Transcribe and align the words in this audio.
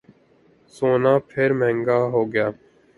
سونا 0.73 1.13
پھر 1.29 1.49
مہنگا 1.59 1.97
ہوگیا 2.13 2.47